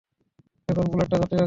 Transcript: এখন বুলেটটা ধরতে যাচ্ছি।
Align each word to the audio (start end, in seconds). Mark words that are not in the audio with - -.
এখন 0.69 0.85
বুলেটটা 0.91 1.15
ধরতে 1.17 1.35
যাচ্ছি। 1.35 1.39